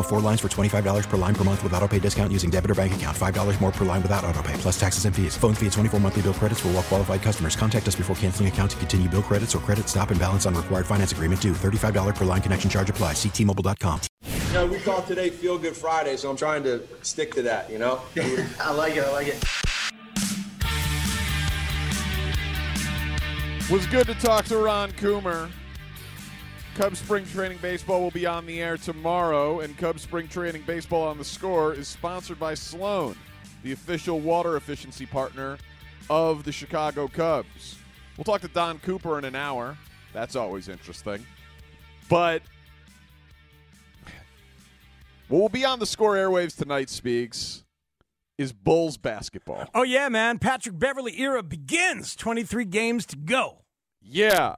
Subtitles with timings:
[0.00, 2.50] Minimum of four lines for $25 per line per month with auto pay discount using
[2.50, 3.16] debit or bank account.
[3.16, 5.36] $5 more per line without auto pay, plus taxes and fees.
[5.36, 7.54] Phone fee at 24 monthly bill credits for all well qualified customers.
[7.56, 10.54] Contact us before canceling account to continue bill credits or credit stop and balance on
[10.54, 11.52] required finance agreement due.
[11.52, 13.12] $35 per line connection charge apply.
[13.12, 14.00] Ctmobile.com.
[14.24, 17.70] You know, we call today Feel Good Friday, so I'm trying to stick to that,
[17.70, 18.00] you know?
[18.60, 19.44] I like it, I like it.
[23.70, 25.50] Was good to talk to Ron Coomer.
[26.80, 31.06] Cubs Spring Training Baseball will be on the air tomorrow, and Cubs Spring Training Baseball
[31.06, 33.14] on the Score is sponsored by Sloan,
[33.62, 35.58] the official water efficiency partner
[36.08, 37.76] of the Chicago Cubs.
[38.16, 39.76] We'll talk to Don Cooper in an hour.
[40.14, 41.26] That's always interesting.
[42.08, 42.40] But
[45.28, 47.62] what will be on the Score airwaves tonight, Speaks,
[48.38, 49.68] is Bulls basketball.
[49.74, 50.38] Oh, yeah, man.
[50.38, 52.16] Patrick Beverley era begins.
[52.16, 53.64] 23 games to go.
[54.00, 54.54] Yeah.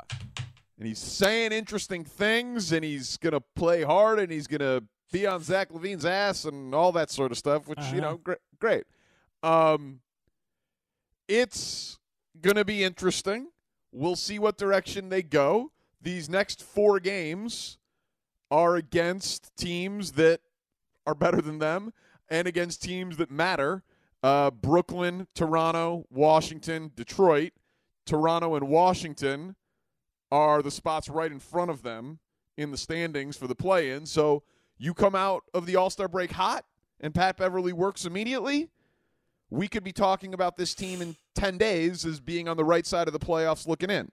[0.82, 4.82] And he's saying interesting things, and he's going to play hard, and he's going to
[5.12, 7.94] be on Zach LaVine's ass and all that sort of stuff, which, Uh-huh.
[7.94, 8.82] you know, gr- great.
[9.44, 10.00] Um,
[11.28, 12.00] it's
[12.40, 13.52] going to be interesting.
[13.92, 15.70] We'll see what direction they go.
[16.00, 17.78] These next four games
[18.50, 20.40] are against teams that
[21.06, 21.92] are better than them
[22.28, 23.84] and against teams that matter.
[24.20, 27.52] Uh, Brooklyn, Toronto, Washington, Detroit.
[28.04, 29.54] Toronto and Washington
[30.32, 32.18] are the spots right in front of them
[32.56, 34.06] in the standings for the play in.
[34.06, 34.42] So
[34.78, 36.64] you come out of the All Star break hot
[37.00, 38.70] and Pat Beverley works immediately.
[39.50, 42.86] We could be talking about this team in 10 days as being on the right
[42.86, 44.10] side of the playoffs looking in.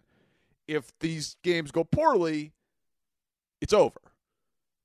[0.67, 2.51] If these games go poorly,
[3.61, 4.01] it's over.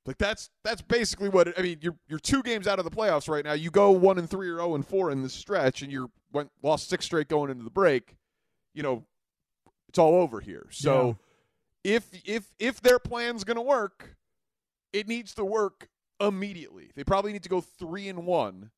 [0.06, 1.78] Like that's that's basically what it, I mean.
[1.80, 3.54] You're you're two games out of the playoffs right now.
[3.54, 6.50] You go one and three or zero and four in this stretch, and you're went
[6.62, 8.16] lost six straight going into the break.
[8.74, 9.04] You know,
[9.88, 10.66] it's all over here.
[10.70, 11.16] So
[11.84, 14.16] if if if their plan's going to work,
[14.92, 15.88] it needs to work
[16.20, 16.90] immediately.
[16.94, 18.70] They probably need to go three and one,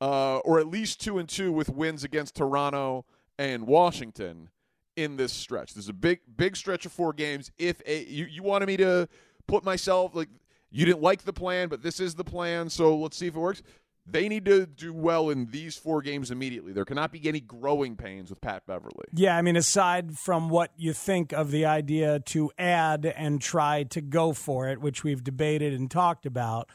[0.00, 3.06] uh, or at least two and two with wins against Toronto
[3.38, 4.50] and Washington
[4.96, 5.74] in this stretch.
[5.74, 7.50] There's a big big stretch of four games.
[7.58, 9.08] If a you, you wanted me to
[9.46, 10.28] put myself like
[10.70, 13.38] you didn't like the plan, but this is the plan, so let's see if it
[13.38, 13.62] works.
[14.12, 16.72] They need to do well in these four games immediately.
[16.72, 19.06] There cannot be any growing pains with Pat Beverley.
[19.12, 23.84] Yeah, I mean, aside from what you think of the idea to add and try
[23.84, 26.68] to go for it, which we've debated and talked about,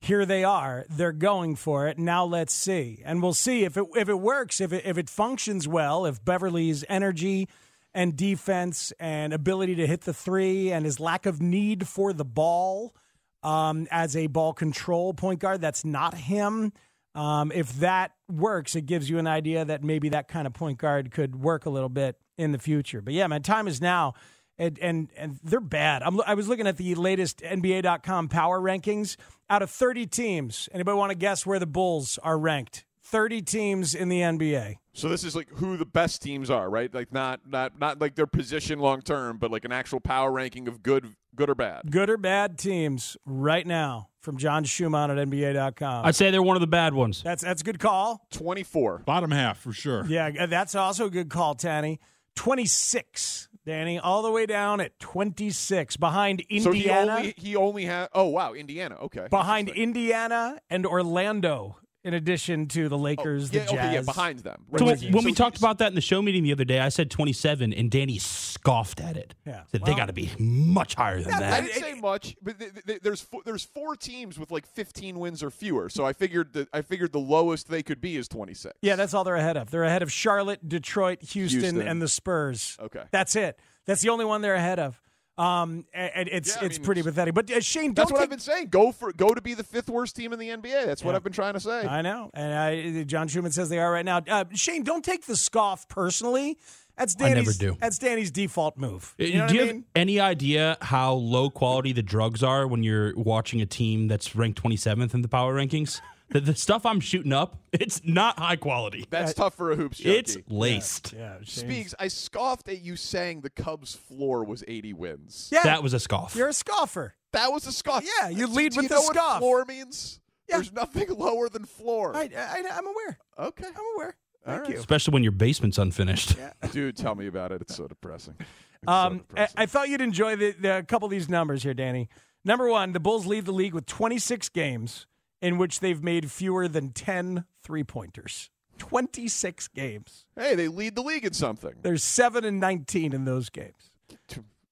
[0.00, 0.86] here they are.
[0.88, 1.98] They're going for it.
[1.98, 5.10] Now let's see, and we'll see if it if it works, if it if it
[5.10, 7.48] functions well, if Beverley's energy
[7.94, 12.24] and defense and ability to hit the three and his lack of need for the
[12.24, 12.94] ball
[13.42, 15.60] um, as a ball control point guard.
[15.60, 16.72] That's not him.
[17.14, 20.78] Um, if that works, it gives you an idea that maybe that kind of point
[20.78, 23.00] guard could work a little bit in the future.
[23.00, 24.14] But yeah, man, time is now.
[24.60, 26.02] And, and and they're bad.
[26.02, 29.16] I'm, I was looking at the latest NBA.com power rankings.
[29.48, 32.84] Out of 30 teams, anybody want to guess where the Bulls are ranked?
[33.10, 34.76] 30 teams in the NBA.
[34.92, 36.92] So this is like who the best teams are, right?
[36.92, 40.68] Like not not not like their position long term, but like an actual power ranking
[40.68, 41.90] of good good or bad.
[41.90, 46.04] Good or bad teams right now from John Schumann at NBA.com.
[46.04, 47.22] I'd say they're one of the bad ones.
[47.22, 48.26] That's that's a good call.
[48.32, 49.04] 24.
[49.06, 50.04] Bottom half for sure.
[50.06, 52.00] Yeah, uh, that's also a good call, Tanny.
[52.34, 57.16] 26, Danny, all the way down at 26 behind So he Indiana.
[57.16, 58.96] only he only had oh wow, Indiana.
[59.02, 59.28] Okay.
[59.30, 61.76] behind Indiana and Orlando,
[62.08, 63.78] in addition to the oh, Lakers, yeah, the Jazz.
[63.78, 64.64] okay, yeah, behind them.
[64.76, 65.12] So Right.
[65.12, 67.72] when we talked about that in the show meeting the other day, I said 27,
[67.72, 69.34] and Danny scoffed at it.
[69.46, 69.62] Yeah.
[69.70, 71.52] Said they got to be much higher than I that.
[71.52, 75.18] I didn't say much, but th- th- there's four, there's four teams with like 15
[75.18, 75.88] wins or fewer.
[75.90, 78.74] So I figured that I figured the lowest they could be is 26.
[78.82, 79.70] Yeah, that's all they're ahead of.
[79.70, 81.86] They're ahead of Charlotte, Detroit, Houston, Houston.
[81.86, 82.76] and the Spurs.
[82.80, 83.02] Okay.
[83.10, 83.58] That's it.
[83.84, 85.00] That's the only one they're ahead of.
[85.38, 87.32] Um, and and it's Yeah, I it's mean, pretty pathetic.
[87.34, 88.68] But uh, Shane, That's don't what take, I've been saying.
[88.68, 90.84] Go for go to be the fifth worst team in the NBA.
[90.86, 91.86] That's what I've been trying to say.
[91.86, 94.20] I know, and I, John Schumann says they are right now.
[94.28, 96.58] Uh, Shane, don't take the scoff personally.
[96.96, 97.58] That's I never Danny's.
[97.58, 97.76] do.
[97.80, 99.14] That's Danny's default move.
[99.20, 102.66] Uh, You know Do you I have any idea how low quality the drugs are
[102.66, 106.00] when you're watching a team that's ranked 27th in the power rankings?
[106.30, 109.06] The, the stuff I'm shooting up, it's not high quality.
[109.10, 110.18] That's tough for a hoops junkie.
[110.18, 111.12] It's laced.
[111.16, 111.94] Yeah, Shane's- Speaks.
[111.98, 115.48] I scoffed at you saying the Cubs' floor was 80 wins.
[115.52, 116.34] Yeah, That was a scoff.
[116.36, 117.14] you're a scoffer.
[117.32, 118.04] That was a scoff.
[118.20, 119.32] Yeah, you lead Do with you the know scoff.
[119.34, 120.20] What floor means?
[120.48, 120.56] Yeah.
[120.56, 122.16] There's nothing lower than floor.
[122.16, 123.18] I, I, I'm aware.
[123.38, 123.66] Okay.
[123.66, 124.16] I'm aware.
[124.46, 124.70] Thank right.
[124.70, 124.78] you.
[124.78, 126.36] Especially when your basement's unfinished.
[126.38, 126.52] Yeah.
[126.72, 127.60] Dude, tell me about it.
[127.60, 128.34] It's so depressing.
[128.38, 128.48] It's
[128.86, 129.48] so Um, I.
[129.56, 132.08] I thought you'd enjoy the, the a couple of these numbers here, Danny.
[132.46, 135.06] Number one, the Bulls lead the league with 26 games
[135.40, 138.50] in which they've made fewer than 10 three pointers.
[138.78, 140.24] 26 games.
[140.36, 141.74] Hey, they lead the league in something.
[141.82, 143.90] There's 7 and 19 in those games.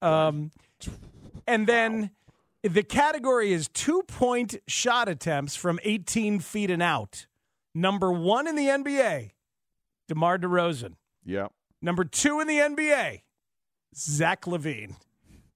[0.01, 0.53] Um,
[1.47, 2.11] and then
[2.63, 7.27] the category is two point shot attempts from 18 feet and out.
[7.75, 9.33] Number one in the NBA,
[10.09, 10.95] DeMar DeRozan.
[11.25, 11.49] Yeah.
[11.83, 13.23] Number two in the NBA,
[13.95, 14.97] Zach LaVine.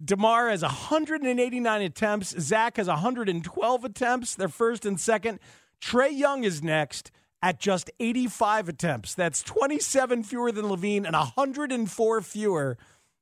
[0.04, 2.34] DeMar has 189 attempts.
[2.40, 4.34] Zach has 112 attempts.
[4.34, 5.40] They're first and second.
[5.80, 7.10] Trae Young is next
[7.42, 9.14] at just 85 attempts.
[9.14, 12.78] That's 27 fewer than LaVine and 104 fewer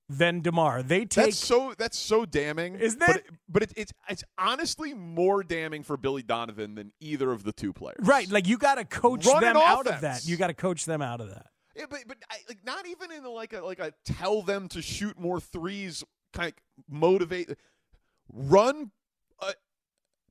[0.08, 0.82] than DeMar.
[0.82, 3.26] They take That's so that's so damning, Isn't But it?
[3.48, 7.72] but it, it's it's honestly more damning for Billy Donovan than either of the two
[7.72, 7.98] players.
[8.02, 8.28] right.
[8.30, 10.26] Like you got to coach Run them out of that.
[10.26, 11.46] You got to coach them out of that.
[11.76, 14.80] Yeah, but but I, like not even in like a like a tell them to
[14.82, 16.02] shoot more threes
[16.32, 17.50] kind of motivate
[18.32, 18.90] run
[19.40, 19.52] uh,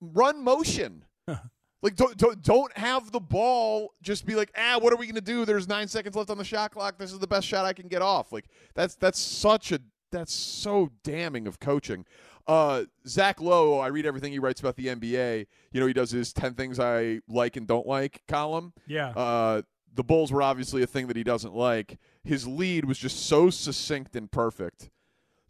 [0.01, 1.05] run motion.
[1.81, 5.21] like don't, don't don't have the ball just be like ah what are we to
[5.21, 7.73] do there's 9 seconds left on the shot clock this is the best shot I
[7.73, 9.79] can get off like that's that's such a
[10.11, 12.05] that's so damning of coaching
[12.47, 15.47] uh, Zach Lowe, I read everything he writes about the NBA.
[15.73, 18.73] You know, he does his 10 things I like and don't like column.
[18.87, 19.09] Yeah.
[19.09, 21.97] Uh, the Bulls were obviously a thing that he doesn't like.
[22.23, 24.89] His lead was just so succinct and perfect.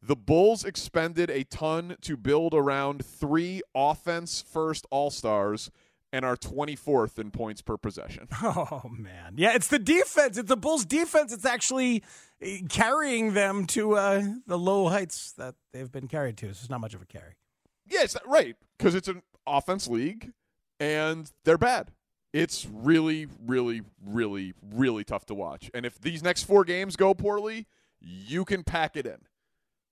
[0.02, 5.72] The Bulls expended a ton to build around three offense first All Stars
[6.14, 8.28] and are 24th in points per possession.
[8.44, 10.38] Oh man, yeah, it's the defense.
[10.38, 11.34] It's the Bulls' defense.
[11.34, 12.04] It's actually
[12.42, 16.46] eh, carrying them to uh, the low heights that they've been carried to.
[16.48, 17.34] So it's not much of a carry.
[17.86, 20.32] Yeah, it's right because it's an offense league
[20.80, 21.92] and they're bad.
[22.34, 25.72] It's really, really, really, really tough to watch.
[25.74, 27.66] And if these next four games go poorly,
[28.00, 29.20] you can pack it in.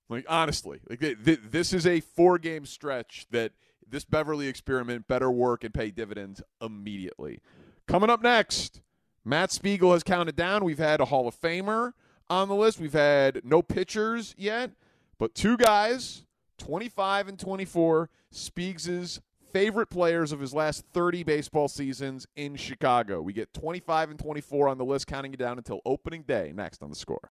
[0.10, 3.54] Like honestly, like th- th- this is a four-game stretch that
[3.88, 7.40] this Beverley experiment better work and pay dividends immediately.
[7.88, 8.82] Coming up next,
[9.24, 10.64] Matt Spiegel has counted down.
[10.64, 11.94] We've had a Hall of Famer
[12.30, 12.80] on the list.
[12.80, 14.72] We've had no pitchers yet,
[15.18, 16.26] but two guys,
[16.58, 19.20] 25 and 24, Spiegs'
[19.52, 23.22] favorite players of his last 30 baseball seasons in Chicago.
[23.22, 26.52] We get 25 and 24 on the list, counting it down until opening day.
[26.54, 27.32] Next on the score.